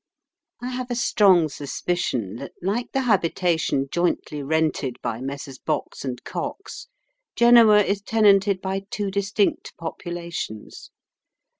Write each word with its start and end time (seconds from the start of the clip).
I 0.63 0.69
have 0.71 0.89
a 0.89 0.95
strong 0.95 1.47
suspicion 1.47 2.37
that, 2.37 2.53
like 2.63 2.91
the 2.91 3.01
habitation 3.01 3.87
jointly 3.91 4.41
rented 4.41 4.97
by 5.03 5.21
Messrs. 5.21 5.59
Box 5.59 6.03
and 6.03 6.23
Cox, 6.23 6.87
Genoa 7.35 7.83
is 7.83 8.01
tenanted 8.01 8.61
by 8.61 8.87
two 8.89 9.11
distinct 9.11 9.77
populations. 9.77 10.89